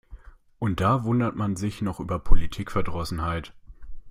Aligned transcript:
Und 0.57 0.79
da 0.81 1.03
wundert 1.03 1.35
man 1.35 1.55
sich 1.55 1.83
noch 1.83 1.99
über 1.99 2.17
Politikverdrossenheit. 2.17 3.53